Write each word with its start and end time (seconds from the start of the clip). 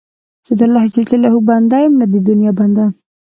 زه 0.45 0.53
د 0.59 0.61
الله 0.67 0.83
جل 0.93 1.03
جلاله 1.11 1.39
بنده 1.49 1.77
یم، 1.83 1.93
نه 1.99 2.05
د 2.11 2.13
دنیا 2.29 2.51
بنده. 2.59 2.85